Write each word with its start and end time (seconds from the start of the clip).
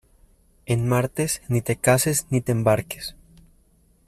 En 0.65 0.87
martes 0.89 1.37
ni 1.47 1.61
te 1.61 1.75
cases 1.75 2.25
ni 2.31 2.41
te 2.41 2.51
embarques. 2.53 3.13